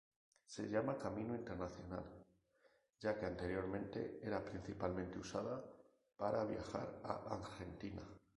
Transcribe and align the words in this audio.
Se 0.47 0.67
llama 0.67 0.97
Camino 0.97 1.35
Internacional 1.35 2.03
ya 2.99 3.19
que 3.19 3.27
anteriormente 3.27 4.19
era 4.23 4.43
principalmente 4.43 5.19
usada 5.19 5.63
para 6.17 6.43
viajar 6.43 6.99
a 7.03 7.35
Argentina. 7.35 8.01